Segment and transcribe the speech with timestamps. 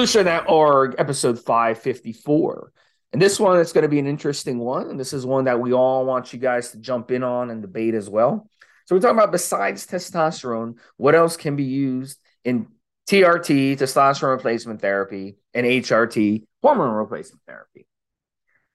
[0.00, 2.72] Evolutionary.org, episode 554.
[3.12, 4.88] And this one is going to be an interesting one.
[4.88, 7.60] And this is one that we all want you guys to jump in on and
[7.60, 8.48] debate as well.
[8.86, 12.68] So we're talking about besides testosterone, what else can be used in
[13.10, 17.86] TRT, testosterone replacement therapy, and HRT, hormone replacement therapy.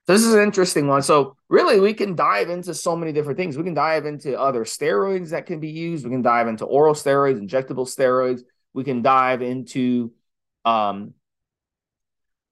[0.05, 1.02] So this is an interesting one.
[1.02, 3.57] So really, we can dive into so many different things.
[3.57, 6.05] We can dive into other steroids that can be used.
[6.05, 8.42] We can dive into oral steroids, injectable steroids.
[8.76, 10.12] We can dive into
[10.66, 11.15] um,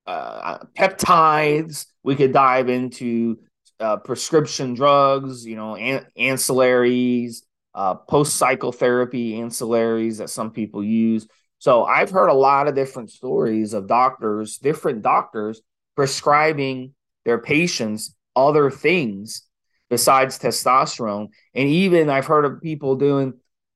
[0.05, 1.85] uh, peptides.
[2.03, 3.39] We could dive into
[3.80, 7.38] uh, prescription drugs, you know, an- ancillaries,
[7.76, 11.27] uh, post cycle therapy ancillaries that some people use.
[11.59, 15.62] So I've heard a lot of different stories of doctors, different doctors
[15.95, 16.93] prescribing
[17.26, 19.43] their patients other things
[19.90, 21.27] besides testosterone.
[21.54, 23.34] And even I've heard of people doing,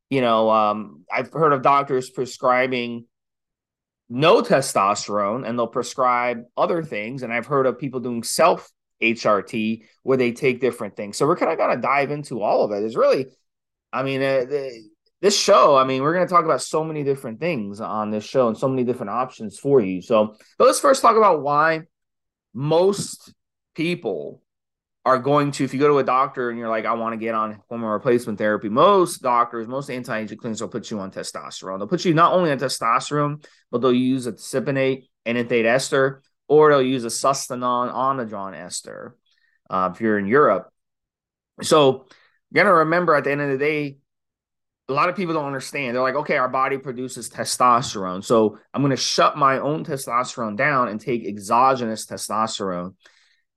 [0.09, 3.05] you know, um, I've heard of doctors prescribing
[4.09, 7.23] no testosterone and they'll prescribe other things.
[7.23, 11.17] And I've heard of people doing self HRT where they take different things.
[11.17, 12.85] So we're kind of going to dive into all of it.
[12.85, 13.27] It's really,
[13.91, 14.89] I mean, uh, the,
[15.21, 18.23] this show, I mean, we're going to talk about so many different things on this
[18.23, 20.01] show and so many different options for you.
[20.01, 21.81] So let's first talk about why
[22.53, 23.33] most
[23.75, 24.41] people
[25.07, 27.17] are going to, if you go to a doctor and you're like, I want to
[27.17, 31.77] get on hormone replacement therapy, most doctors, most anti-aging clinics will put you on testosterone.
[31.79, 33.41] They'll put you not only on testosterone,
[33.71, 39.15] but they'll use a cypionate, enanthate ester, or they'll use a sustanon Omnadren ester
[39.69, 40.69] uh, if you're in Europe.
[41.61, 42.07] So
[42.51, 43.99] you got to remember at the end of the day,
[44.89, 45.95] a lot of people don't understand.
[45.95, 48.25] They're like, okay, our body produces testosterone.
[48.25, 52.95] So I'm to shut my own testosterone down and take exogenous testosterone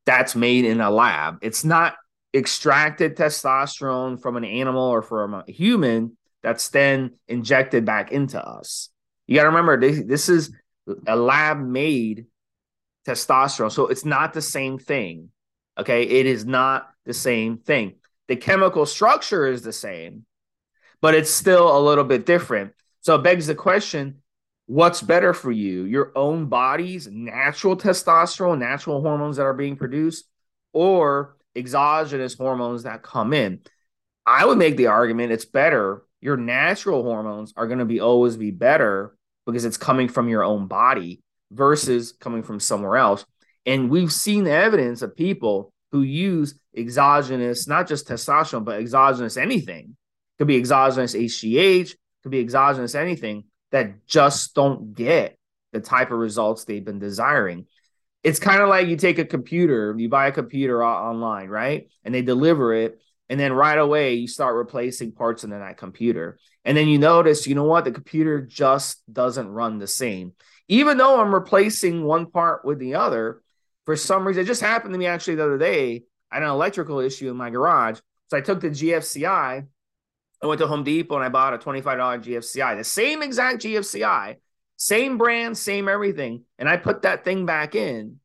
[0.06, 1.38] that's made in a lab.
[1.42, 1.96] It's not
[2.34, 8.88] extracted testosterone from an animal or from a human that's then injected back into us.
[9.26, 10.52] You got to remember this, this is
[11.06, 12.26] a lab made
[13.06, 13.72] testosterone.
[13.72, 15.30] So it's not the same thing.
[15.78, 16.02] Okay.
[16.02, 17.96] It is not the same thing.
[18.28, 20.24] The chemical structure is the same,
[21.00, 22.72] but it's still a little bit different.
[23.00, 24.22] So it begs the question
[24.70, 30.26] what's better for you your own body's natural testosterone natural hormones that are being produced
[30.72, 33.60] or exogenous hormones that come in?
[34.24, 38.36] I would make the argument it's better your natural hormones are going to be always
[38.36, 41.20] be better because it's coming from your own body
[41.50, 43.24] versus coming from somewhere else.
[43.66, 49.96] And we've seen evidence of people who use exogenous not just testosterone but exogenous anything.
[50.38, 51.92] Could be exogenous hgh
[52.22, 55.38] could be exogenous anything that just don't get
[55.72, 57.66] the type of results they've been desiring.
[58.22, 61.88] It's kind of like you take a computer, you buy a computer online, right?
[62.04, 63.00] And they deliver it.
[63.28, 66.38] And then right away, you start replacing parts in that computer.
[66.64, 67.84] And then you notice, you know what?
[67.84, 70.32] The computer just doesn't run the same.
[70.68, 73.40] Even though I'm replacing one part with the other,
[73.86, 76.02] for some reason, it just happened to me actually the other day.
[76.30, 78.00] I had an electrical issue in my garage.
[78.28, 79.66] So I took the GFCI
[80.42, 84.36] I went to Home Depot and I bought a $25 GFCI, the same exact GFCI,
[84.76, 86.44] same brand, same everything.
[86.58, 88.20] And I put that thing back in,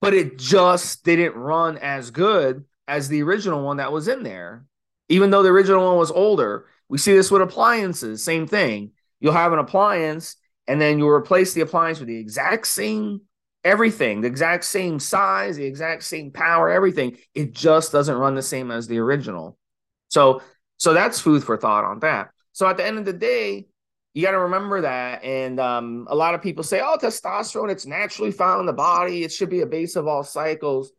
[0.00, 4.64] but it just didn't run as good as the original one that was in there.
[5.08, 8.92] Even though the original one was older, we see this with appliances, same thing.
[9.20, 10.36] You'll have an appliance
[10.66, 13.20] and then you'll replace the appliance with the exact same
[13.64, 17.16] everything, the exact same size, the exact same power, everything.
[17.34, 19.58] It just doesn't run the same as the original.
[20.08, 20.42] So
[20.80, 22.30] so that's food for thought on that.
[22.52, 23.66] So at the end of the day,
[24.14, 25.22] you got to remember that.
[25.22, 29.22] And um, a lot of people say, oh, testosterone, it's naturally found in the body.
[29.22, 30.90] It should be a base of all cycles.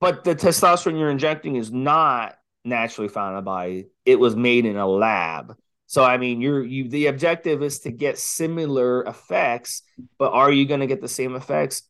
[0.00, 3.86] But the testosterone you're injecting is not naturally found in the body.
[4.04, 5.56] It was made in a lab.
[5.86, 9.82] So I mean, you're you the objective is to get similar effects,
[10.18, 11.82] but are you going to get the same effects?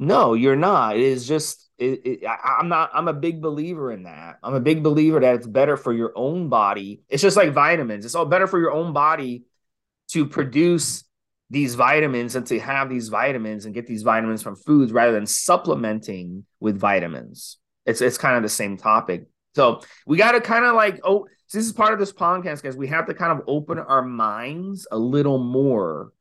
[0.00, 0.96] No, you're not.
[0.96, 2.90] It is just it, it, I, I'm not.
[2.94, 4.38] I'm a big believer in that.
[4.42, 7.02] I'm a big believer that it's better for your own body.
[7.08, 8.04] It's just like vitamins.
[8.04, 9.44] It's all better for your own body
[10.08, 11.04] to produce
[11.50, 15.26] these vitamins and to have these vitamins and get these vitamins from foods rather than
[15.26, 17.58] supplementing with vitamins.
[17.84, 19.26] It's it's kind of the same topic.
[19.54, 22.76] So we got to kind of like oh, this is part of this podcast, guys.
[22.76, 26.12] We have to kind of open our minds a little more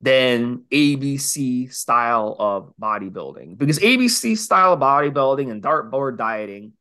[0.00, 6.72] than ABC style of bodybuilding because ABC style of bodybuilding and dartboard dieting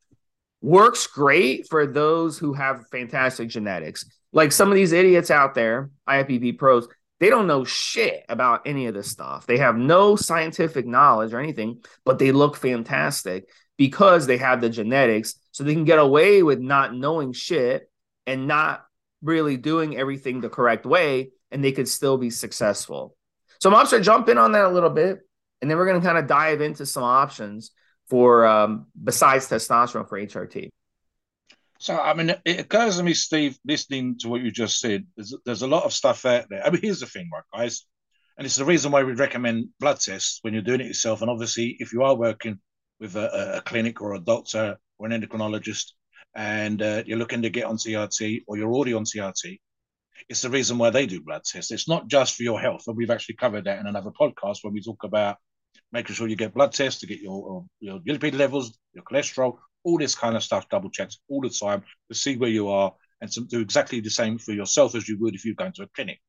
[0.61, 4.05] works great for those who have fantastic genetics.
[4.31, 6.87] Like some of these idiots out there, IFBB pros,
[7.19, 9.45] they don't know shit about any of this stuff.
[9.45, 14.69] They have no scientific knowledge or anything, but they look fantastic because they have the
[14.69, 15.35] genetics.
[15.51, 17.89] So they can get away with not knowing shit
[18.25, 18.85] and not
[19.21, 23.15] really doing everything the correct way and they could still be successful.
[23.59, 25.19] So, Mobster, jump in on that a little bit,
[25.61, 27.71] and then we're going to kind of dive into some options
[28.09, 30.69] for um, besides testosterone for HRT.
[31.79, 35.33] So, I mean, it occurs to me, Steve, listening to what you just said, there's,
[35.45, 36.65] there's a lot of stuff out there.
[36.65, 37.85] I mean, here's the thing, right, guys,
[38.37, 41.21] and it's the reason why we recommend blood tests when you're doing it yourself.
[41.21, 42.59] And obviously, if you are working
[42.99, 45.91] with a, a clinic or a doctor or an endocrinologist,
[46.35, 49.59] and uh, you're looking to get on TRT or you're already on TRT,
[50.27, 51.71] it's the reason why they do blood tests.
[51.71, 54.73] It's not just for your health, and we've actually covered that in another podcast when
[54.73, 55.37] we talk about
[55.91, 59.57] making sure you get blood tests to get your um, your lipid levels, your cholesterol,
[59.83, 62.93] all this kind of stuff double checked all the time to see where you are
[63.21, 65.83] and to do exactly the same for yourself as you would if you're going to
[65.83, 66.19] a clinic.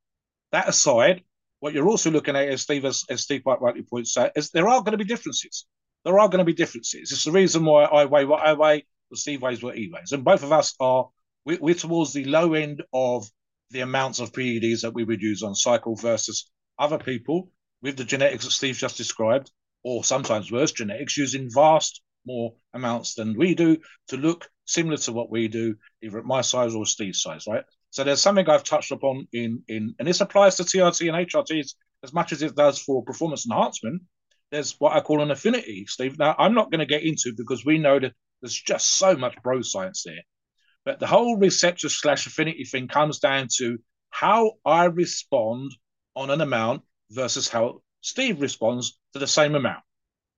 [0.53, 1.23] That aside,
[1.61, 4.51] what you're also looking at, as Steve, as, as Steve quite rightly points out, is
[4.51, 5.67] there are going to be differences.
[6.05, 7.13] There are going to be differences.
[7.13, 10.13] It's the reason why I weigh what I weigh, or Steve weighs what he weighs.
[10.13, 11.09] And both of us are,
[11.45, 13.29] we're, we're towards the low end of
[13.71, 17.51] the amounts of PEDs that we would use on cycle versus other people
[17.83, 19.51] with the genetics that Steve just described,
[19.85, 23.79] or sometimes worse genetics, using vast more amounts than we do
[24.09, 27.65] to look similar to what we do, either at my size or Steve's size, right?
[27.91, 31.75] So there's something I've touched upon in in, and this applies to TRT and HRTs
[32.03, 34.03] as much as it does for performance enhancement.
[34.51, 36.19] There's what I call an affinity, Steve.
[36.19, 39.37] Now I'm not going to get into because we know that there's just so much
[39.43, 40.23] bro science there.
[40.85, 43.79] But the whole receptor slash affinity thing comes down to
[44.11, 45.73] how I respond
[46.17, 49.83] on an amount versus how Steve responds to the same amount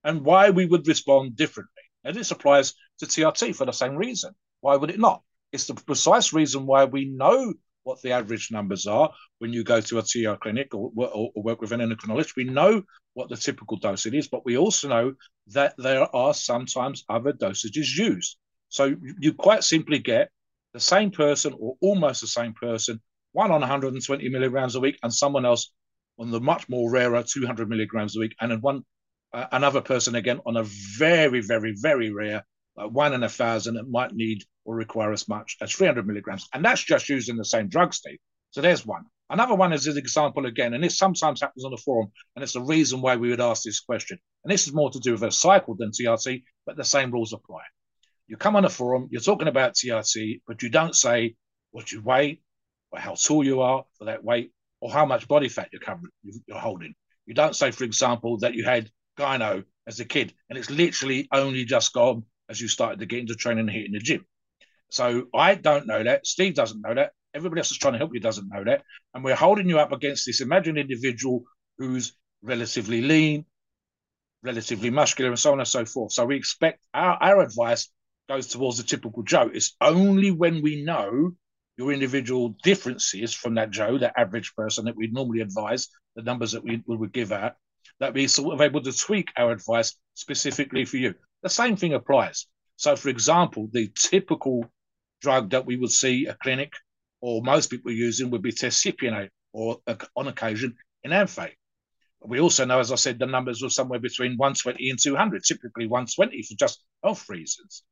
[0.05, 1.83] and why we would respond differently.
[2.05, 4.35] And this applies to TRT for the same reason.
[4.61, 5.23] Why would it not?
[5.53, 7.55] It's the precise reason why we know
[7.85, 11.43] what the average numbers are when you go to a TR clinic or, or, or
[11.43, 12.37] work with an endocrinologist.
[12.37, 12.83] We know
[13.15, 15.15] what the typical dose it is, but we also know
[15.49, 18.37] that there are sometimes other dosages used.
[18.73, 20.31] So you quite simply get
[20.73, 23.03] the same person or almost the same person,
[23.33, 25.71] one on 120 milligrams a week and someone else
[26.19, 28.83] on the much more rarer 200 milligrams a week, and then one
[29.35, 30.65] uh, another person again on a
[30.97, 32.47] very, very, very rare
[32.79, 36.49] uh, one in a thousand that might need or require as much as 300 milligrams.
[36.55, 38.23] And that's just using the same drug state.
[38.53, 39.05] So there's one.
[39.29, 42.55] Another one is an example again, and this sometimes happens on the forum, and it's
[42.55, 44.19] the reason why we would ask this question.
[44.45, 47.35] And this is more to do with a cycle than TRT, but the same rules
[47.35, 47.61] apply.
[48.32, 51.34] You come on a forum, you're talking about TRT, but you don't say
[51.70, 52.40] what you weigh,
[52.90, 56.12] or how tall you are for that weight, or how much body fat you're covering,
[56.23, 56.94] you're holding.
[57.26, 61.29] You don't say, for example, that you had gyno as a kid, and it's literally
[61.31, 64.25] only just gone as you started to get into training and hitting the gym.
[64.88, 66.26] So I don't know that.
[66.26, 67.12] Steve doesn't know that.
[67.35, 68.82] Everybody else is trying to help you doesn't know that.
[69.12, 71.43] And we're holding you up against this imagined individual
[71.76, 73.44] who's relatively lean,
[74.43, 76.12] relatively muscular, and so on and so forth.
[76.12, 77.90] So we expect our, our advice
[78.29, 79.51] goes towards the typical Joe.
[79.53, 81.33] It's only when we know
[81.77, 86.53] your individual differences from that Joe, that average person that we'd normally advise, the numbers
[86.53, 87.55] that we, we would give out,
[88.01, 91.15] that we sort of able to tweak our advice specifically for you.
[91.43, 92.47] The same thing applies.
[92.77, 94.67] So, for example, the typical
[95.21, 96.73] drug that we would see a clinic
[97.21, 99.79] or most people using would be test cypionate or
[100.17, 100.75] on occasion
[101.05, 101.55] enanthate.
[102.25, 105.87] We also know, as I said, the numbers were somewhere between 120 and 200, typically
[105.87, 107.83] 120 for just health reasons.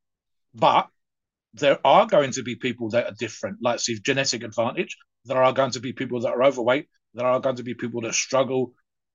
[0.54, 0.88] But
[1.54, 4.96] there are going to be people that are different, like see genetic advantage.
[5.24, 6.88] There are going to be people that are overweight.
[7.14, 8.72] There are going to be people that struggle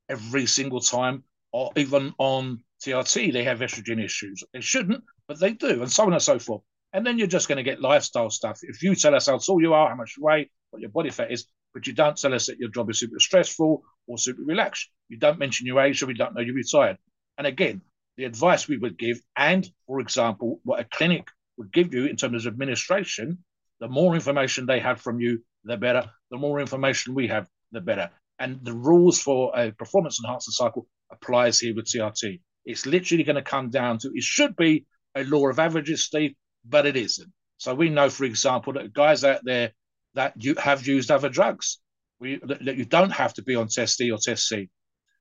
[0.10, 4.44] every single time, or even on TRT, they have estrogen issues.
[4.54, 6.62] They shouldn't, but they do, and so on and so forth.
[6.94, 8.60] And then you're just going to get lifestyle stuff.
[8.62, 11.10] If you tell us how tall you are, how much you weigh, what your body
[11.10, 14.44] fat is, but you don't tell us that your job is super stressful or super
[14.44, 16.98] relaxed, you don't mention your age, so we don't know you're retired.
[17.38, 17.82] And again,
[18.18, 22.16] the advice we would give, and for example, what a clinic would give you in
[22.16, 23.44] terms of administration,
[23.80, 26.10] the more information they have from you, the better.
[26.32, 28.10] The more information we have, the better.
[28.40, 32.42] And the rules for a performance enhancement cycle applies here with TRT.
[32.66, 34.86] It's literally going to come down to it should be
[35.16, 36.34] a law of averages, Steve,
[36.66, 37.32] but it isn't.
[37.58, 39.72] So we know, for example, that guys out there
[40.16, 41.80] that you have used other drugs,
[42.20, 44.70] we, that you don't have to be on test D or test C,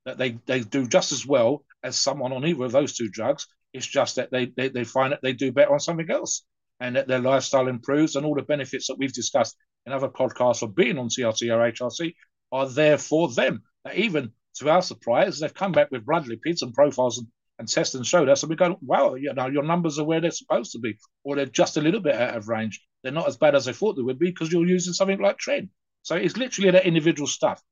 [0.05, 3.47] that they, they do just as well as someone on either of those two drugs.
[3.75, 6.45] It's just that they, they, they find that they do better on something else
[6.81, 10.63] and that their lifestyle improves and all the benefits that we've discussed in other podcasts
[10.63, 12.15] of being on TRT or HRT
[12.53, 13.63] are there for them.
[13.85, 17.27] Now, even to our surprise, they've come back with blood lipids and profiles and,
[17.59, 20.21] and tests and showed us, and we go, wow, you know, your numbers are where
[20.21, 22.81] they're supposed to be, or they're just a little bit out of range.
[23.03, 25.39] They're not as bad as they thought they would be because you're using something like
[25.39, 25.69] Tren.
[26.03, 27.63] So it's literally that individual stuff.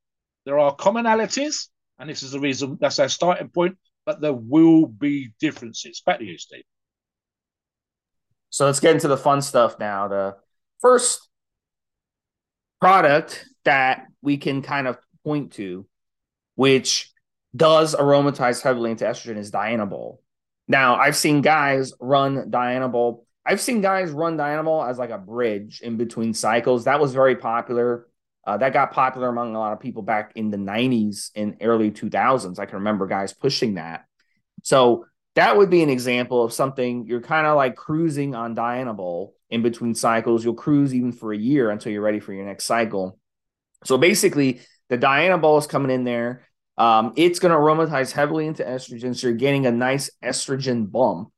[0.45, 1.69] There are commonalities,
[1.99, 6.03] and this is the reason that's our starting point, but there will be differences.
[6.05, 6.65] Back to you, Steve.
[8.51, 10.09] So let's get into the fun stuff now.
[10.09, 10.37] The
[10.81, 11.29] first
[12.81, 15.87] product that we can kind of point to
[16.55, 17.13] which
[17.55, 20.19] does aromatize heavily into estrogen, is Dianabol.
[20.69, 23.25] Now, I've seen guys run Dianabol.
[23.45, 26.85] I've seen guys run Dianabol as like a bridge in between cycles.
[26.85, 28.07] That was very popular.
[28.45, 31.91] Uh, that got popular among a lot of people back in the 90s and early
[31.91, 32.59] 2000s.
[32.59, 34.05] I can remember guys pushing that.
[34.63, 39.31] So that would be an example of something you're kind of like cruising on Dianabol
[39.49, 40.45] in between cycles.
[40.45, 43.19] You'll cruise even for a year until you're ready for your next cycle.
[43.85, 46.47] So basically, the Dianabol is coming in there.
[46.77, 49.17] Um, it's going to aromatize heavily into estrogen.
[49.17, 51.31] So you're getting a nice estrogen bump.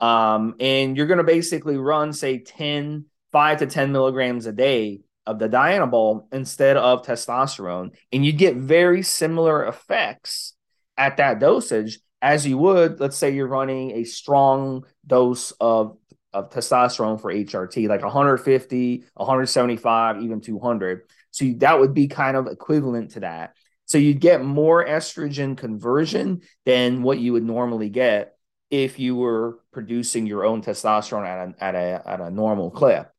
[0.00, 5.00] Um, and you're going to basically run, say, 10, 5 to 10 milligrams a day
[5.26, 7.96] of the Dianabol instead of testosterone.
[8.12, 10.54] And you get very similar effects
[10.96, 15.98] at that dosage as you would, let's say you're running a strong dose of,
[16.32, 21.02] of testosterone for HRT, like 150, 175, even 200.
[21.32, 23.54] So that would be kind of equivalent to that.
[23.84, 28.38] So you'd get more estrogen conversion than what you would normally get
[28.70, 33.12] if you were producing your own testosterone at a, at a, at a normal clip.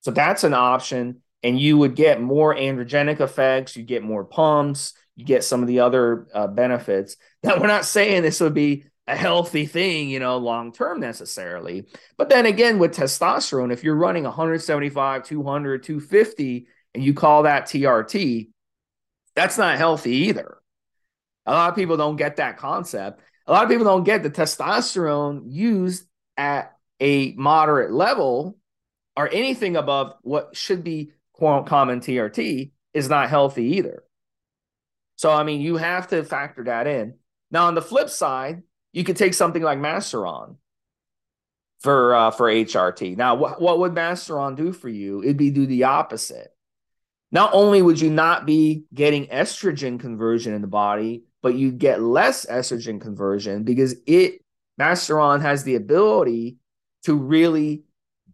[0.00, 1.20] So that's an option.
[1.42, 5.68] And you would get more androgenic effects, you get more pumps, you get some of
[5.68, 7.16] the other uh, benefits.
[7.42, 11.86] Now, we're not saying this would be a healthy thing, you know, long term necessarily.
[12.18, 17.64] But then again, with testosterone, if you're running 175, 200, 250, and you call that
[17.64, 18.50] TRT,
[19.34, 20.58] that's not healthy either.
[21.46, 23.22] A lot of people don't get that concept.
[23.46, 26.04] A lot of people don't get the testosterone used
[26.36, 28.58] at a moderate level
[29.16, 34.04] or anything above what should be quote common TRT is not healthy either.
[35.16, 37.14] So I mean, you have to factor that in.
[37.50, 40.56] Now on the flip side, you could take something like Masteron
[41.78, 43.16] for uh, for HRT.
[43.16, 45.22] Now, wh- what would Masteron do for you?
[45.22, 46.54] It'd be do the opposite.
[47.32, 52.02] Not only would you not be getting estrogen conversion in the body, but you get
[52.02, 54.42] less estrogen conversion because it
[54.78, 56.58] Masteron has the ability
[57.04, 57.84] to really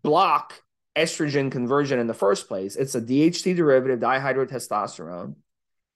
[0.02, 0.60] block
[0.96, 2.76] estrogen conversion in the first place.
[2.76, 5.34] It's a DHT derivative, dihydrotestosterone.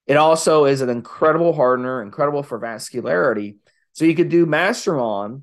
[0.06, 3.56] It also is an incredible hardener, incredible for vascularity.
[3.92, 5.42] So you could do Masteron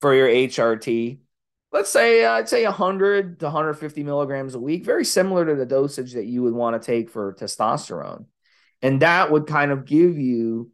[0.00, 1.18] for your HRT
[1.76, 5.66] let's say uh, I'd say 100 to 150 milligrams a week, very similar to the
[5.66, 8.24] dosage that you would want to take for testosterone.
[8.82, 10.70] And that would kind of give you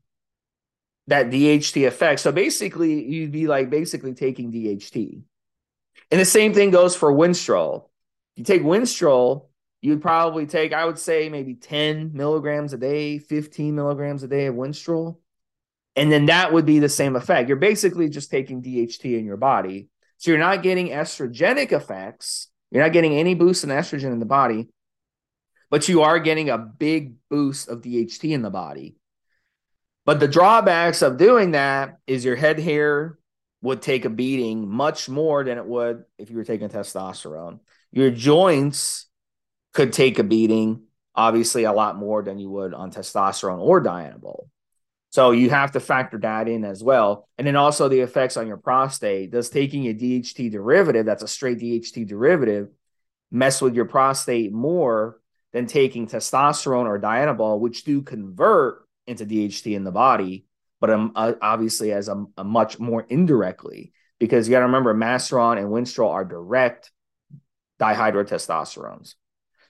[1.09, 2.21] that DHT effect.
[2.21, 5.23] So basically, you'd be like basically taking DHT.
[6.11, 7.89] And the same thing goes for Winstrol.
[8.37, 9.49] You take Winstrol,
[9.81, 14.47] you'd probably take, I would say, maybe 10 milligrams a day, 15 milligrams a day
[14.47, 15.19] of Winstrol.
[15.95, 17.49] And then that would be the same effect.
[17.49, 19.89] You're basically just taking DHT in your body
[20.23, 22.47] so you're not getting estrogenic effects.
[22.71, 24.69] You're not getting any boost in estrogen in the body,
[25.69, 28.95] but you are getting a big boost of DHT in the body.
[30.05, 33.19] But the drawbacks of doing that is your head hair
[33.63, 37.59] would take a beating much more than it would if you were taking testosterone.
[37.93, 39.07] Your joints
[39.75, 40.83] could take a beating,
[41.15, 44.49] obviously, a lot more than you would on testosterone or Dianabol.
[45.11, 47.29] So you have to factor that in as well.
[47.37, 49.31] And then also the effects on your prostate.
[49.31, 52.71] Does taking a DHT derivative, that's a straight DHT derivative,
[53.31, 55.21] mess with your prostate more
[55.53, 60.47] than taking testosterone or Dianabol, which do convert into DHT in the body,
[60.81, 64.95] but um, uh, obviously as a, a, much more indirectly, because you got to remember
[64.95, 66.91] Masteron and Winstrol are direct
[67.83, 69.15] dihydrotestosterones.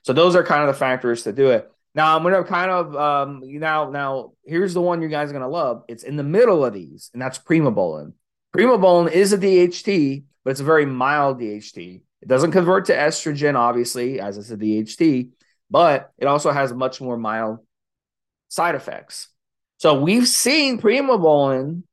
[0.03, 1.69] So those are kind of the factors to do it.
[1.95, 5.47] Now I'm gonna kind of um now now here's the one you guys are gonna
[5.47, 5.83] love.
[5.87, 8.13] It's in the middle of these, and that's primobolan.
[8.55, 12.01] Primobolan is a DHT, but it's a very mild DHT.
[12.21, 15.31] It doesn't convert to estrogen, obviously, as it's a DHT,
[15.69, 17.59] but it also has much more mild
[18.49, 19.29] side effects.
[19.77, 21.83] So we've seen primobolan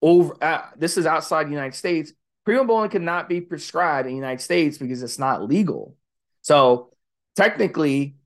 [0.00, 0.34] over.
[0.42, 2.12] Uh, this is outside the United States.
[2.46, 5.96] Primobolan cannot be prescribed in the United States because it's not legal.
[6.40, 6.92] So
[7.36, 8.16] technically,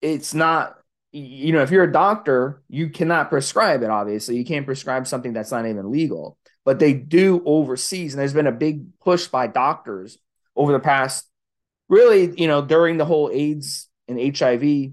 [0.00, 0.78] it's not
[1.12, 4.36] you know if you're a doctor you cannot prescribe it obviously.
[4.36, 6.38] You can't prescribe something that's not even legal.
[6.64, 10.18] But they do overseas and there's been a big push by doctors
[10.56, 11.28] over the past
[11.88, 14.92] really you know during the whole aids and hiv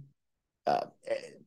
[0.68, 0.86] uh,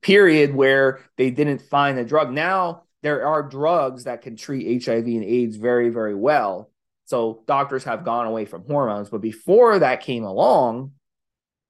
[0.00, 2.32] period where they didn't find a drug.
[2.32, 6.70] Now there are drugs that can treat hiv and aids very very well
[7.04, 10.92] so doctors have gone away from hormones but before that came along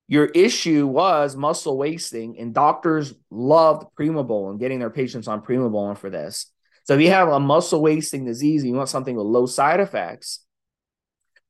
[0.07, 6.11] your issue was muscle wasting, and doctors loved primobolan, getting their patients on primobolan for
[6.11, 6.51] this.
[6.85, 9.81] So if you have a muscle wasting disease and you want something with low side
[9.81, 10.45] effects,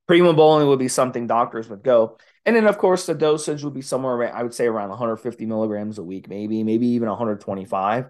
[0.09, 2.19] primobolan would be something doctors would go.
[2.47, 5.47] And then, of course, the dosage would be somewhere, around, I would say, around 150
[5.47, 8.07] milligrams a week, maybe, maybe even 125.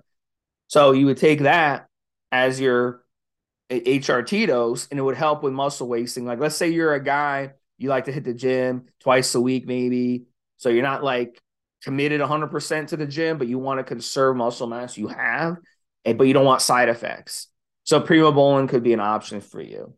[0.66, 1.87] So you would take that
[2.31, 3.03] as your
[3.81, 6.25] HRT dose, and it would help with muscle wasting.
[6.25, 9.66] Like, let's say you're a guy you like to hit the gym twice a week,
[9.66, 10.25] maybe.
[10.59, 11.40] So you're not like
[11.83, 15.57] committed 100% to the gym, but you want to conserve muscle mass you have,
[16.04, 17.49] but you don't want side effects.
[17.85, 19.95] So primobolan could be an option for you.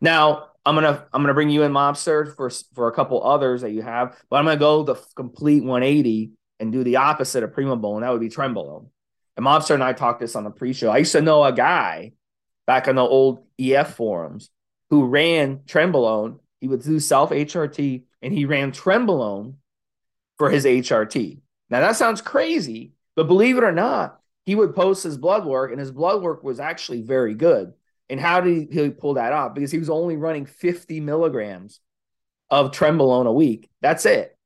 [0.00, 3.70] Now, I'm gonna I'm gonna bring you in Mobster for for a couple others that
[3.70, 8.00] you have, but I'm gonna go the complete 180 and do the opposite of primobolan.
[8.00, 8.88] That would be trenbolone.
[9.36, 10.90] And Mobster and I talked this on the pre-show.
[10.90, 12.12] I used to know a guy
[12.66, 14.50] back on the old EF forums
[14.90, 16.38] who ran Trenbolone.
[16.60, 19.54] He would do self HRT and he ran Trenbolone
[20.38, 21.40] for his HRT.
[21.70, 25.70] Now that sounds crazy, but believe it or not, he would post his blood work
[25.70, 27.72] and his blood work was actually very good.
[28.08, 29.54] And how did he, he pull that off?
[29.54, 31.80] Because he was only running 50 milligrams
[32.50, 33.68] of Trenbolone a week.
[33.80, 34.36] That's it.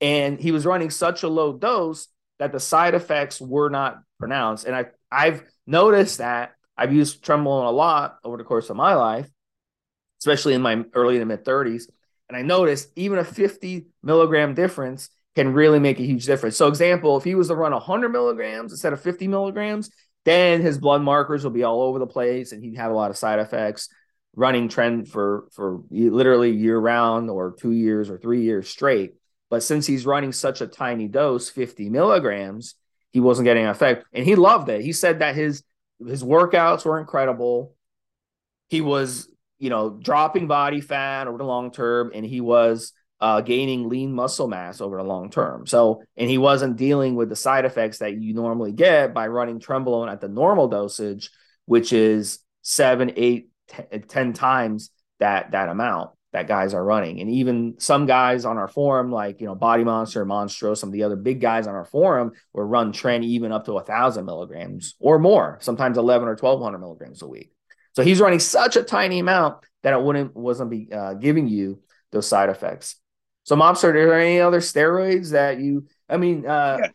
[0.00, 4.64] And he was running such a low dose that the side effects were not pronounced.
[4.64, 8.94] And I I've noticed that I've used trenbolone a lot over the course of my
[8.94, 9.28] life,
[10.20, 11.84] especially in my early to mid 30s.
[12.28, 16.56] And I noticed even a 50 milligram difference can really make a huge difference.
[16.56, 19.90] So, example, if he was to run 100 milligrams instead of 50 milligrams,
[20.24, 23.10] then his blood markers will be all over the place and he'd have a lot
[23.10, 23.88] of side effects.
[24.36, 29.14] Running tren for for literally year round or two years or three years straight.
[29.50, 32.74] But since he's running such a tiny dose, 50 milligrams,
[33.10, 34.04] he wasn't getting an effect.
[34.12, 34.82] And he loved it.
[34.82, 35.64] He said that his
[36.06, 37.74] his workouts were incredible.
[38.68, 39.28] He was,
[39.58, 44.12] you know, dropping body fat over the long term, and he was uh, gaining lean
[44.12, 45.66] muscle mass over the long term.
[45.66, 49.58] So, and he wasn't dealing with the side effects that you normally get by running
[49.58, 51.30] trenbolone at the normal dosage,
[51.64, 57.20] which is seven, eight, ten, ten times that that amount that guys are running.
[57.20, 60.92] And even some guys on our forum, like, you know, Body Monster, Monstro, some of
[60.92, 64.26] the other big guys on our forum will run tren even up to a thousand
[64.26, 67.52] milligrams or more, sometimes 11 or 1200 milligrams a week.
[67.94, 71.80] So he's running such a tiny amount that it wouldn't, wasn't be uh, giving you
[72.12, 72.96] those side effects.
[73.44, 76.88] So Mobster, are there any other steroids that you, I mean, uh, yeah.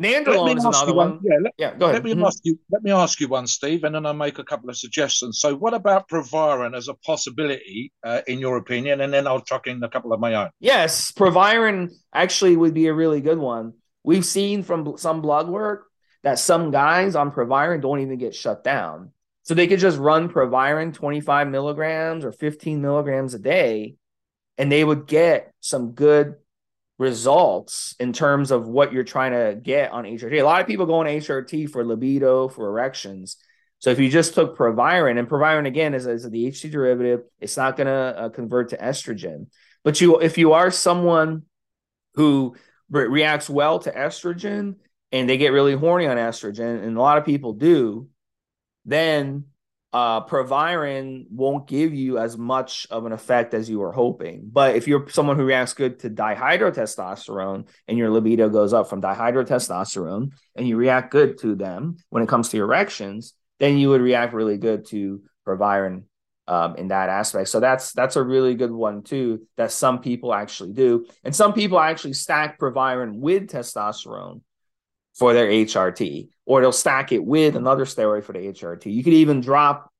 [0.00, 1.10] Nandrolone is another one.
[1.10, 1.20] one.
[1.24, 1.96] Yeah, let, yeah, go ahead.
[1.96, 2.24] Let me mm-hmm.
[2.24, 2.58] ask you.
[2.70, 5.40] Let me ask you one, Steve, and then I'll make a couple of suggestions.
[5.40, 9.00] So, what about Proviron as a possibility, uh, in your opinion?
[9.00, 10.50] And then I'll chuck in a couple of my own.
[10.60, 13.72] Yes, Proviron actually would be a really good one.
[14.04, 15.86] We've seen from some blood work
[16.22, 19.10] that some guys on Proviron don't even get shut down,
[19.42, 23.96] so they could just run Proviron 25 milligrams or 15 milligrams a day,
[24.56, 26.36] and they would get some good
[26.98, 30.40] results in terms of what you're trying to get on HRT.
[30.40, 33.36] A lot of people go on HRT for libido, for erections.
[33.78, 37.76] So if you just took Proviron, and Proviron again is, is DHT derivative, it's not
[37.76, 39.46] going to uh, convert to estrogen.
[39.84, 41.42] But you, if you are someone
[42.14, 42.56] who
[42.90, 44.74] re- reacts well to estrogen
[45.12, 48.08] and they get really horny on estrogen, and a lot of people do,
[48.84, 49.44] then
[49.92, 54.42] uh, Proviron won't give you as much of an effect as you were hoping.
[54.44, 59.00] But if you're someone who reacts good to dihydrotestosterone and your libido goes up from
[59.00, 64.02] dihydrotestosterone and you react good to them when it comes to erections, then you would
[64.02, 66.04] react really good to Proviron
[66.46, 67.48] um, in that aspect.
[67.48, 71.54] So that's that's a really good one too that some people actually do, and some
[71.54, 74.42] people actually stack Proviron with testosterone
[75.18, 78.92] for their HRT, or they'll stack it with another steroid for the HRT.
[78.92, 79.92] You could even drop,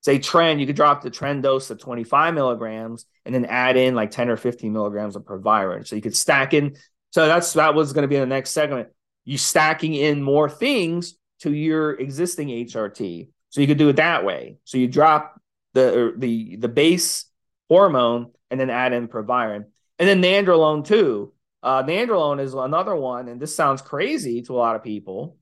[0.00, 3.94] say, tren, you could drop the tren dose to 25 milligrams and then add in
[3.94, 5.84] like 10 or 15 milligrams of Proviron.
[5.84, 6.76] So you could stack in.
[7.10, 8.88] So that's that was going to be in the next segment.
[9.24, 13.28] You stacking in more things to your existing HRT.
[13.50, 14.56] So you could do it that way.
[14.64, 15.40] So you drop
[15.74, 17.26] the er, the the base
[17.68, 19.66] hormone and then add in Proviron.
[19.98, 21.32] And then Nandrolone too.
[21.64, 25.38] Uh, Nandrolone is another one, and this sounds crazy to a lot of people,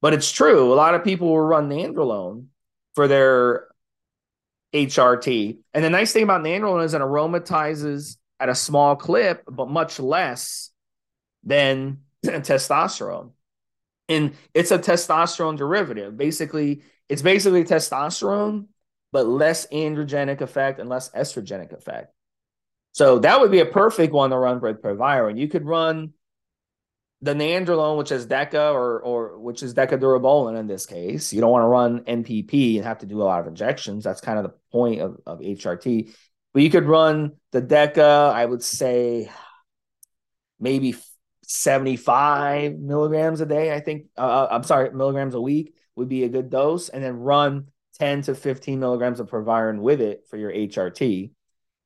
[0.00, 0.72] but it's true.
[0.72, 2.46] A lot of people will run Nandrolone
[2.94, 3.66] for their
[4.72, 5.58] HRT.
[5.74, 9.98] And the nice thing about Nandrolone is it aromatizes at a small clip, but much
[9.98, 10.70] less
[11.42, 13.32] than testosterone.
[14.08, 16.16] And it's a testosterone derivative.
[16.16, 18.66] Basically, it's basically testosterone,
[19.10, 22.12] but less androgenic effect and less estrogenic effect.
[22.96, 25.36] So that would be a perfect one to run with Proviron.
[25.36, 26.14] You could run
[27.20, 31.30] the Nandrolone, which is Deca or or which is Decadurabolin in this case.
[31.30, 34.02] You don't want to run NPP and have to do a lot of injections.
[34.02, 36.10] That's kind of the point of, of HRT.
[36.54, 39.30] But you could run the Deca, I would say
[40.58, 40.96] maybe
[41.42, 43.74] 75 milligrams a day.
[43.74, 46.88] I think, uh, uh, I'm sorry, milligrams a week would be a good dose.
[46.88, 47.66] And then run
[47.98, 51.32] 10 to 15 milligrams of Proviron with it for your HRT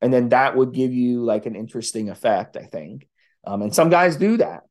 [0.01, 3.07] and then that would give you like an interesting effect i think
[3.47, 4.63] um, and some guys do that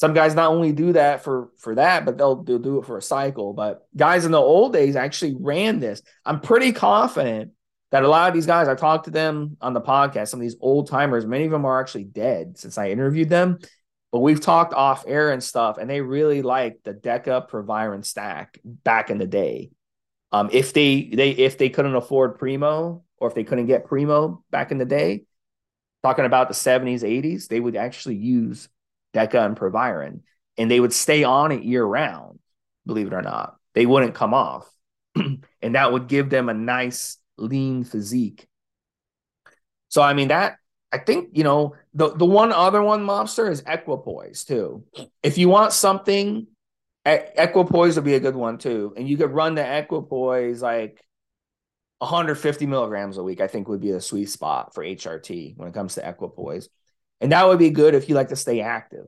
[0.00, 2.96] some guys not only do that for for that, but they'll, they'll do it for
[2.96, 3.52] a cycle.
[3.52, 6.00] But guys in the old days actually ran this.
[6.24, 7.52] I'm pretty confident
[7.90, 10.42] that a lot of these guys, I talked to them on the podcast, some of
[10.42, 13.58] these old timers, many of them are actually dead since I interviewed them.
[14.10, 18.58] But we've talked off air and stuff, and they really like the Deca Proviron stack
[18.64, 19.70] back in the day.
[20.32, 24.42] Um, if they they if they couldn't afford Primo or if they couldn't get Primo
[24.50, 25.24] back in the day,
[26.02, 28.68] talking about the 70s, 80s, they would actually use
[29.14, 30.22] Deca and Proviron,
[30.56, 32.38] and they would stay on it year round,
[32.86, 33.56] believe it or not.
[33.74, 34.68] They wouldn't come off.
[35.14, 38.46] and that would give them a nice lean physique.
[39.88, 40.56] So I mean that
[40.92, 44.84] I think you know the the one other one mobster is equipoise too.
[45.22, 46.46] If you want something,
[47.04, 51.02] equipoise would be a good one too, and you could run the equipoise like
[52.00, 53.40] 150 milligrams a week.
[53.40, 56.68] I think would be the sweet spot for HRT when it comes to equipoise.
[57.20, 59.06] And that would be good if you like to stay active.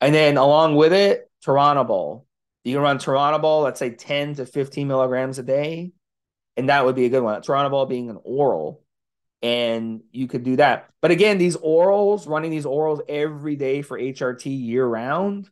[0.00, 2.24] And then along with it, Turinabol.
[2.64, 5.92] You can run Turinabol, let's say 10 to 15 milligrams a day.
[6.56, 7.40] And that would be a good one.
[7.42, 8.82] Turinabol being an oral.
[9.42, 10.88] And you could do that.
[11.02, 15.48] But again, these orals, running these orals every day for HRT year round,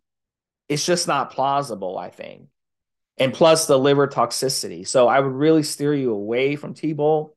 [0.69, 2.49] it's just not plausible, I think.
[3.19, 4.87] And plus the liver toxicity.
[4.87, 7.35] So I would really steer you away from T-Bol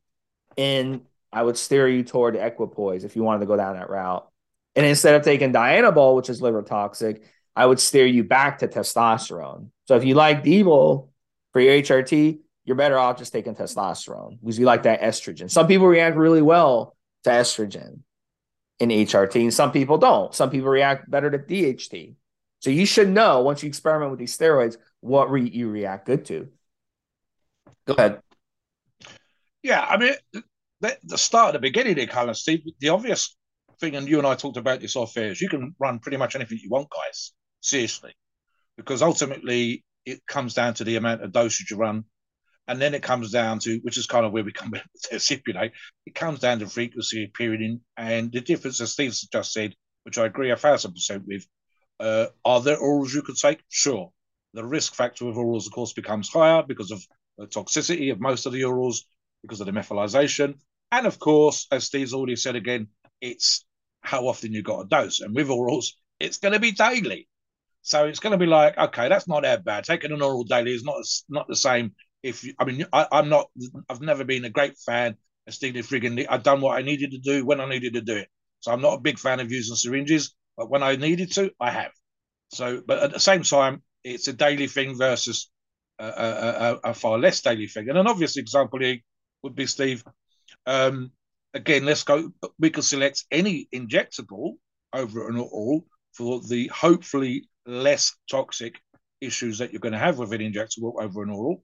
[0.58, 4.28] and I would steer you toward equipoise if you wanted to go down that route.
[4.76, 7.24] And instead of taking Dianabol, which is liver toxic,
[7.56, 9.70] I would steer you back to testosterone.
[9.88, 11.12] So if you like D-bol
[11.54, 15.50] for your HRT, you're better off just taking testosterone because you like that estrogen.
[15.50, 18.02] Some people react really well to estrogen
[18.80, 20.34] in HRT, and some people don't.
[20.34, 22.16] Some people react better to DHT.
[22.60, 26.26] So you should know once you experiment with these steroids what re- you react good
[26.26, 26.50] to.
[27.86, 28.22] Go ahead.
[29.64, 30.14] Yeah, I mean,
[30.82, 33.36] the, the start the beginning there, Colin Steve, the obvious
[33.80, 36.18] thing, and you and I talked about this off air, is you can run pretty
[36.18, 37.34] much anything you want, guys.
[37.62, 38.14] Seriously.
[38.78, 42.06] Because ultimately it comes down to the amount of dosage you run.
[42.68, 44.72] And then it comes down to, which is kind of where we come
[45.10, 45.72] to stipulate,
[46.06, 50.28] it comes down to frequency, period, and the difference, as Steve just said, which I
[50.28, 51.46] agree a thousand percent with.
[52.00, 53.62] Uh, are there orals you could take?
[53.70, 54.12] Sure.
[54.54, 57.06] The risk factor of orals, of course, becomes higher because of
[57.38, 59.04] the toxicity of most of the orals,
[59.42, 60.56] because of the methylation.
[60.92, 62.88] And of course, as Steve's already said again,
[63.22, 63.66] it's
[64.02, 65.20] how often you got a dose.
[65.20, 65.88] And with orals,
[66.20, 67.28] it's going to be daily.
[67.82, 69.84] So it's going to be like, okay, that's not that bad.
[69.84, 71.94] Taking an oral daily is not not the same.
[72.22, 73.50] If you, I mean, I, am not.
[73.90, 75.16] I've never been a great fan
[75.48, 76.26] of Stevie Friggin.
[76.30, 78.28] I've done what I needed to do when I needed to do it.
[78.60, 81.72] So I'm not a big fan of using syringes, but when I needed to, I
[81.72, 81.92] have.
[82.52, 85.50] So, but at the same time, it's a daily thing versus
[86.00, 87.90] a, a, a, far less daily thing.
[87.90, 88.98] And an obvious example here
[89.44, 90.04] would be Steve
[90.66, 91.12] um,
[91.54, 92.32] again, let's go.
[92.60, 94.54] We can select any injectable
[94.94, 98.80] over an oral for the hopefully less toxic
[99.22, 101.64] issues that you're going to have with an injectable over an oral.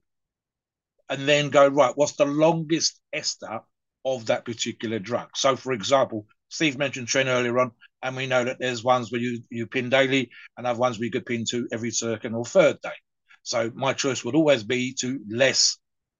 [1.09, 3.61] And then go, right, what's the longest ester
[4.03, 5.29] of that particular drug?
[5.35, 7.71] So, for example, Steve mentioned tren earlier on,
[8.03, 11.11] and we know that there's ones where you, you pin daily and other ones you
[11.11, 12.93] could pin to every second or third day.
[13.43, 15.77] So, my choice would always be to less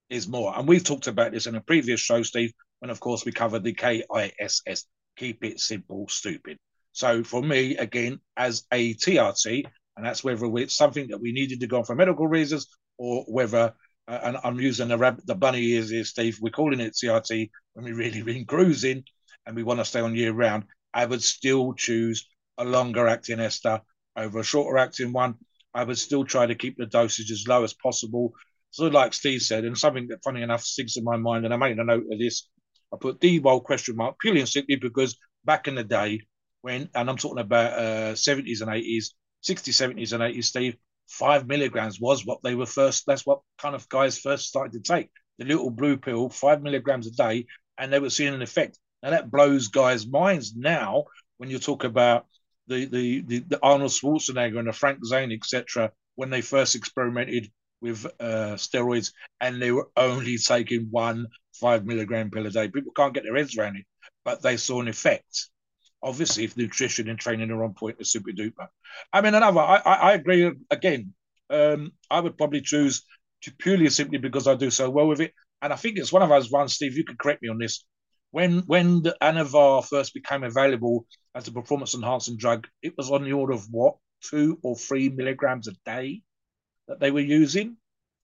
[0.10, 0.58] is more.
[0.58, 3.64] And we've talked about this in a previous show, Steve, and of course, we covered
[3.64, 4.86] the KISS,
[5.16, 6.58] keep it simple, stupid.
[6.92, 9.66] So for me, again, as a TRT,
[9.98, 13.24] and that's whether it's something that we needed to go on for medical reasons or
[13.28, 13.74] whether,
[14.08, 17.50] uh, and I'm using the rabbit, the bunny ears here, Steve, we're calling it TRT
[17.74, 19.04] when we really been cruising
[19.46, 22.28] and we want to stay on year round, I would still choose
[22.58, 23.82] a longer acting ester
[24.16, 25.36] over a shorter acting one.
[25.74, 28.34] I would still try to keep the dosage as low as possible.
[28.72, 31.58] So, like Steve said, and something that, funny enough, sticks in my mind, and I
[31.58, 32.48] made a note of this
[32.94, 36.22] I put the bold question mark purely and simply because back in the day
[36.62, 39.12] when, and I'm talking about uh, 70s and 80s,
[39.44, 40.78] 60s, 70s and 80s, Steve,
[41.08, 44.94] five milligrams was what they were first, that's what kind of guys first started to
[44.94, 45.10] take.
[45.38, 47.46] The little blue pill, five milligrams a day,
[47.78, 48.80] and they were seeing an effect.
[49.06, 51.04] Now that blows guys' minds now
[51.38, 52.26] when you talk about
[52.66, 57.52] the the the, the Arnold Schwarzenegger and the Frank Zane, etc., when they first experimented
[57.82, 62.68] with uh, steroids and they were only taking one five milligram pill a day.
[62.68, 63.86] People can't get their heads around it,
[64.24, 65.50] but they saw an effect.
[66.02, 68.68] Obviously, if nutrition and training are on point, they're super duper.
[69.14, 71.14] I mean, another, I, I, I agree again.
[71.52, 73.04] Um, I would probably choose
[73.44, 75.34] to purely simply because I do so well with it.
[75.62, 77.86] And I think it's one of those ones, Steve, you could correct me on this.
[78.36, 83.24] When when the Anavar first became available as a performance enhancing drug, it was on
[83.24, 83.96] the order of what,
[84.30, 86.22] two or three milligrams a day
[86.90, 87.78] that they were using,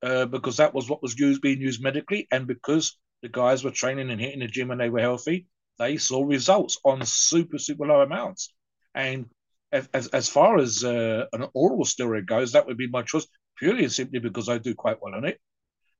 [0.04, 3.72] uh, because that was what was used being used medically, and because the guys were
[3.72, 5.48] training and hitting the gym and they were healthy,
[5.80, 8.54] they saw results on super, super low amounts.
[8.94, 9.30] And
[9.72, 13.86] as as far as uh, an oral steroid goes, that would be my choice purely
[13.86, 15.40] and simply because I do quite well on it.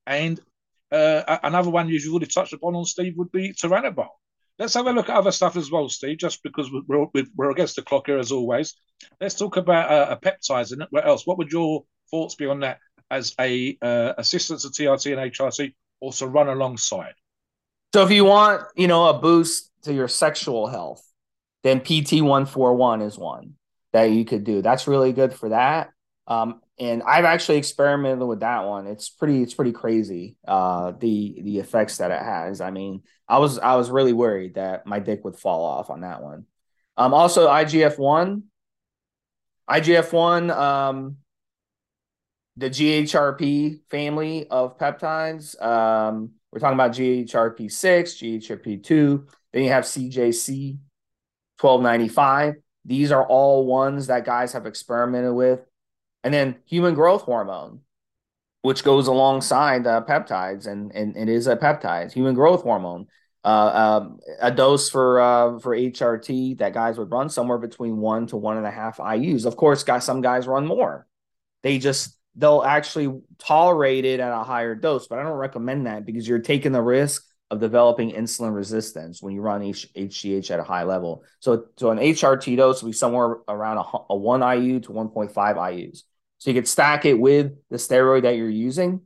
[0.06, 0.38] And
[0.92, 4.08] uh, another one you've already touched upon on Steve would be Turinabol.
[4.58, 6.18] Let's have a look at other stuff as well, Steve.
[6.18, 8.74] Just because we're, we're against the clock here as always.
[9.20, 11.26] Let's talk about uh, a peptides and what else.
[11.26, 12.78] What would your thoughts be on that
[13.10, 17.14] as a uh, assistance to TRT and HRT, also run alongside?
[17.94, 21.02] So if you want, you know, a boost to your sexual health,
[21.62, 23.54] then PT one four one is one
[23.92, 24.62] that you could do.
[24.62, 25.90] That's really good for that.
[26.26, 28.86] Um, and I've actually experimented with that one.
[28.86, 30.36] It's pretty, it's pretty crazy.
[30.46, 32.60] Uh, the the effects that it has.
[32.60, 36.00] I mean, I was I was really worried that my dick would fall off on
[36.00, 36.46] that one.
[36.96, 38.44] Um, also IGF one,
[39.68, 41.16] IGF one, um,
[42.56, 45.60] the GHRP family of peptides.
[45.62, 49.26] Um, we're talking about GHRP six, GHRP two.
[49.52, 50.78] Then you have CJC
[51.58, 52.54] twelve ninety five.
[52.84, 55.60] These are all ones that guys have experimented with.
[56.24, 57.80] And then human growth hormone,
[58.62, 63.06] which goes alongside uh, peptides, and, and it is a peptide, human growth hormone.
[63.44, 68.28] Uh, um, a dose for uh, for HRT that guys would run somewhere between one
[68.28, 69.46] to one and a half IU's.
[69.46, 71.08] Of course, guys, some guys run more.
[71.64, 76.06] They just they'll actually tolerate it at a higher dose, but I don't recommend that
[76.06, 80.58] because you're taking the risk of developing insulin resistance when you run H- HGH at
[80.58, 81.22] a high level.
[81.40, 85.34] So, so an HRT dose will be somewhere around a, a 1 IU to 1.5
[85.34, 86.02] IUs.
[86.42, 89.02] So you could stack it with the steroid that you're using.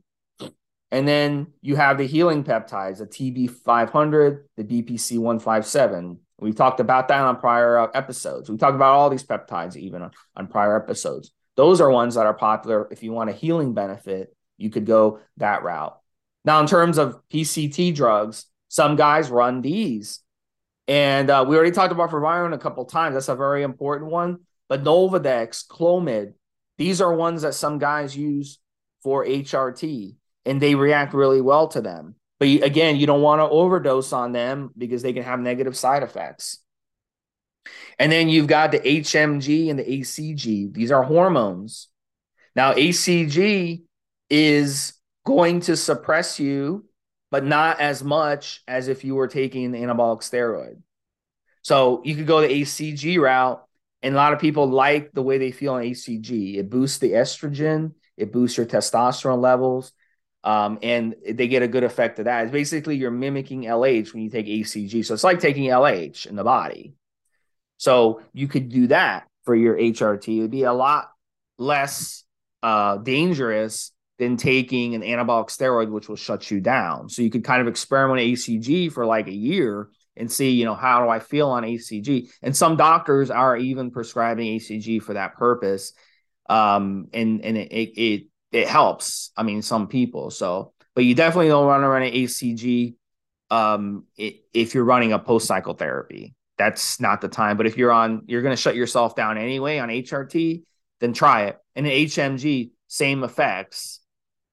[0.89, 6.17] And then you have the healing peptides, the TB500, the BPC157.
[6.39, 8.49] We've talked about that on prior episodes.
[8.49, 11.31] We talked about all these peptides even on, on prior episodes.
[11.55, 12.87] Those are ones that are popular.
[12.89, 15.95] If you want a healing benefit, you could go that route.
[16.43, 20.21] Now, in terms of PCT drugs, some guys run these.
[20.87, 23.13] And uh, we already talked about Proviron a couple times.
[23.13, 24.39] That's a very important one.
[24.69, 26.33] But Nolvadex, Clomid,
[26.77, 28.59] these are ones that some guys use
[29.03, 32.15] for HRT and they react really well to them.
[32.39, 36.03] But again, you don't want to overdose on them because they can have negative side
[36.03, 36.59] effects.
[37.99, 40.73] And then you've got the HMG and the HCG.
[40.73, 41.89] These are hormones.
[42.55, 43.83] Now, HCG
[44.29, 44.93] is
[45.25, 46.85] going to suppress you,
[47.31, 50.81] but not as much as if you were taking an anabolic steroid.
[51.61, 53.66] So you could go the HCG route,
[54.01, 56.57] and a lot of people like the way they feel on HCG.
[56.57, 59.91] It boosts the estrogen, it boosts your testosterone levels,
[60.43, 62.43] um, and they get a good effect of that.
[62.43, 65.05] It's basically you're mimicking LH when you take HCG.
[65.05, 66.93] So it's like taking LH in the body.
[67.77, 70.37] So you could do that for your HRT.
[70.37, 71.09] It would be a lot
[71.57, 72.23] less
[72.63, 77.09] uh, dangerous than taking an anabolic steroid, which will shut you down.
[77.09, 80.75] So you could kind of experiment HCG for like a year and see, you know,
[80.75, 82.29] how do I feel on HCG?
[82.41, 85.93] And some doctors are even prescribing HCG for that purpose.
[86.49, 89.31] Um, and and it, it it helps.
[89.35, 90.31] I mean, some people.
[90.31, 92.95] So, but you definitely don't want to run an HCG
[93.49, 96.35] um, it, if you're running a post cycle therapy.
[96.57, 97.55] That's not the time.
[97.57, 100.63] But if you're on, you're going to shut yourself down anyway on HRT,
[100.99, 101.57] then try it.
[101.75, 103.99] And an HMG, same effects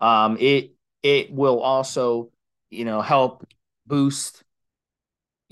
[0.04, 0.72] um, it
[1.02, 2.30] it will also
[2.70, 3.46] you know help
[3.86, 4.43] boost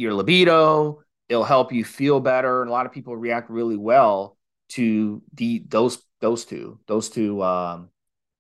[0.02, 1.02] your libido.
[1.28, 2.60] It'll help you feel better.
[2.60, 4.36] And a lot of people react really well
[4.70, 7.88] to the those those two those two um,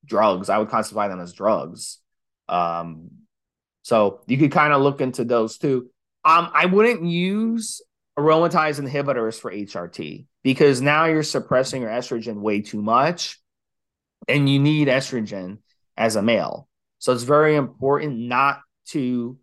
[0.04, 0.48] drugs.
[0.48, 1.98] I would classify them as drugs.
[2.48, 3.10] Um,
[3.82, 5.90] so you could kind of look into those too.
[6.24, 7.80] Um, I wouldn't use
[8.18, 13.40] aromatase inhibitors for HRT because now you're suppressing your estrogen way too much,
[14.28, 15.58] and you need estrogen
[15.96, 16.68] as a male.
[16.98, 19.38] So it's very important not to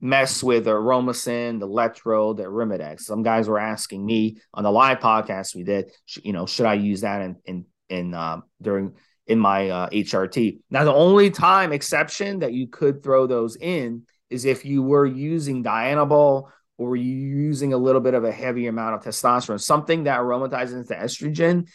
[0.00, 3.00] mess with Aromasin, the Letro, the Arimidex.
[3.00, 5.90] Some guys were asking me on the live podcast we did,
[6.22, 8.94] you know, should I use that in in in uh, during
[9.26, 10.60] in my uh, HRT?
[10.70, 15.06] Now, the only time exception that you could throw those in is if you were
[15.06, 20.04] using Dianabol or you using a little bit of a heavy amount of testosterone, something
[20.04, 21.68] that aromatizes the estrogen,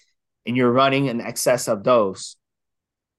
[0.46, 2.36] and you're running an excessive dose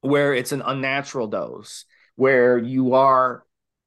[0.00, 1.86] where it's an unnatural dose,
[2.16, 3.44] where you are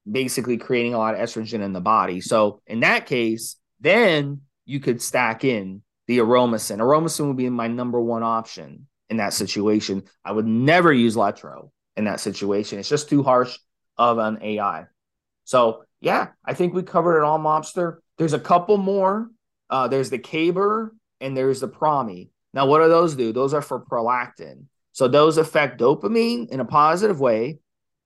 [0.09, 2.21] basically creating a lot of estrogen in the body.
[2.21, 6.79] So in that case, then you could stack in the aromasin.
[6.79, 10.03] Aromasin would be my number one option in that situation.
[10.23, 12.79] I would never use Letro in that situation.
[12.79, 13.57] It's just too harsh
[13.97, 14.85] of an AI.
[15.43, 17.97] So yeah, I think we covered it all, mobster.
[18.17, 19.29] There's a couple more.
[19.69, 22.29] Uh, there's the Caber and there's the Promi.
[22.53, 23.33] Now, what do those do?
[23.33, 24.65] Those are for prolactin.
[24.93, 27.59] So those affect dopamine in a positive way,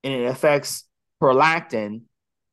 [0.04, 0.84] and it affects
[1.22, 2.02] prolactin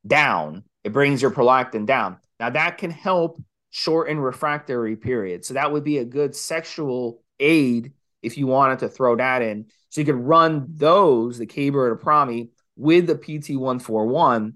[0.06, 0.62] down.
[0.84, 2.18] It brings your prolactin down.
[2.38, 5.44] Now that can help shorten refractory period.
[5.44, 9.66] So that would be a good sexual aid if you wanted to throw that in.
[9.88, 14.54] So you could run those, the Caber or the Prami, with the PT141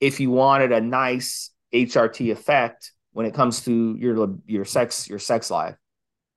[0.00, 5.18] if you wanted a nice HRT effect when it comes to your your sex your
[5.18, 5.74] sex life.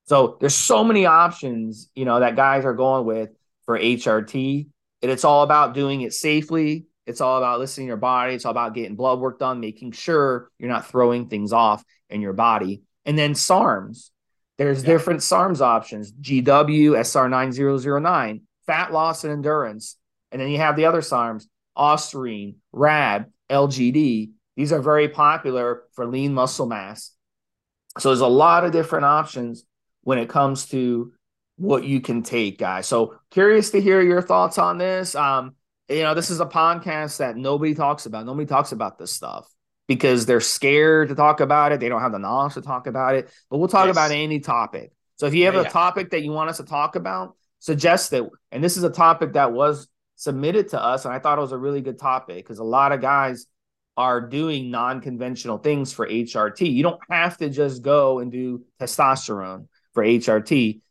[0.05, 3.29] So there's so many options, you know, that guys are going with
[3.65, 4.67] for HRT,
[5.01, 6.87] and it's all about doing it safely.
[7.09, 8.35] It's all about listening to your body.
[8.35, 12.21] It's all about getting blood work done, making sure you're not throwing things off in
[12.21, 12.83] your body.
[13.03, 14.11] And then SARMs.
[14.59, 14.89] There's yeah.
[14.89, 19.95] different SARMs options GW, SR9009, fat loss and endurance.
[20.31, 24.29] And then you have the other SARMs, Ostarine, RAD, LGD.
[24.55, 27.11] These are very popular for lean muscle mass.
[27.97, 29.63] So there's a lot of different options
[30.03, 31.11] when it comes to
[31.55, 32.85] what you can take, guys.
[32.85, 35.15] So curious to hear your thoughts on this.
[35.15, 35.55] Um,
[35.89, 38.25] you know, this is a podcast that nobody talks about.
[38.25, 39.51] Nobody talks about this stuff
[39.87, 41.79] because they're scared to talk about it.
[41.79, 43.29] They don't have the knowledge to talk about it.
[43.49, 43.95] But we'll talk yes.
[43.95, 44.91] about any topic.
[45.15, 45.69] So if you have yeah, a yeah.
[45.69, 48.23] topic that you want us to talk about, suggest it.
[48.51, 51.53] And this is a topic that was submitted to us, and I thought it was
[51.53, 53.47] a really good topic because a lot of guys
[53.97, 56.71] are doing non-conventional things for HRT.
[56.71, 60.81] You don't have to just go and do testosterone for HRT.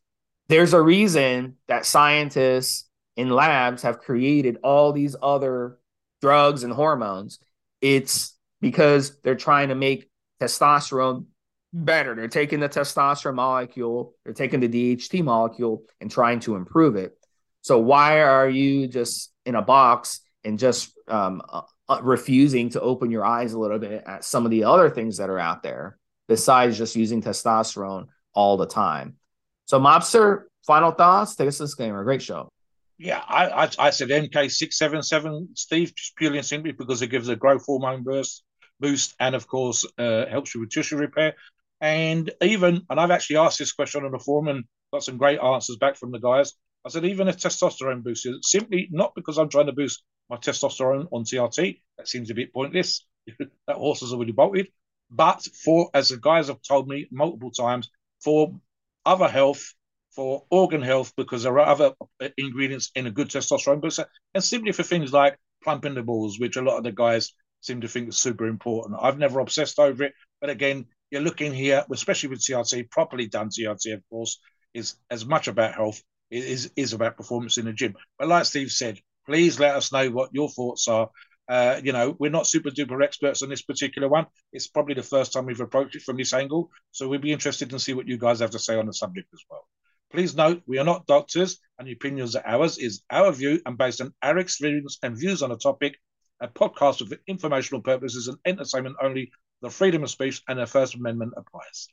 [0.48, 2.87] There's a reason that scientists
[3.18, 5.76] in labs have created all these other
[6.22, 7.40] drugs and hormones.
[7.80, 10.08] It's because they're trying to make
[10.40, 11.26] testosterone
[11.72, 12.14] better.
[12.14, 17.18] They're taking the testosterone molecule, they're taking the DHT molecule and trying to improve it.
[17.62, 22.80] So why are you just in a box and just um, uh, uh, refusing to
[22.80, 25.64] open your eyes a little bit at some of the other things that are out
[25.64, 29.16] there besides just using testosterone all the time?
[29.66, 31.34] So Mobster, final thoughts.
[31.34, 32.04] Take us to disclaimer.
[32.04, 32.48] Great show.
[32.98, 37.00] Yeah, I, I, I said MK six seven seven, Steve, just purely and simply because
[37.00, 38.42] it gives a growth hormone burst
[38.80, 41.34] boost and of course uh, helps you with tissue repair.
[41.80, 45.38] And even, and I've actually asked this question on the forum and got some great
[45.40, 46.54] answers back from the guys.
[46.84, 50.36] I said, even a testosterone boost is simply not because I'm trying to boost my
[50.36, 51.80] testosterone on TRT.
[51.98, 53.04] That seems a bit pointless.
[53.38, 54.68] that horse has already bolted.
[55.10, 57.90] But for, as the guys have told me multiple times,
[58.22, 58.54] for
[59.06, 59.72] other health,
[60.18, 61.92] for organ health, because there are other
[62.36, 64.04] ingredients in a good testosterone booster,
[64.34, 67.80] and simply for things like plumping the balls, which a lot of the guys seem
[67.82, 68.98] to think is super important.
[69.00, 73.48] I've never obsessed over it, but again, you're looking here, especially with TRT, properly done
[73.48, 74.40] TRT, of course,
[74.74, 76.02] is as much about health
[76.32, 77.94] is is about performance in the gym.
[78.18, 81.10] But like Steve said, please let us know what your thoughts are.
[81.48, 84.26] Uh, you know, we're not super duper experts on this particular one.
[84.52, 87.70] It's probably the first time we've approached it from this angle, so we'd be interested
[87.70, 89.68] to see what you guys have to say on the subject as well.
[90.10, 92.78] Please note, we are not doctors, and the opinions are ours.
[92.78, 95.98] Is our view and based on our experience and views on a topic.
[96.40, 100.94] A podcast for informational purposes and entertainment only the freedom of speech and the First
[100.94, 101.88] Amendment applies.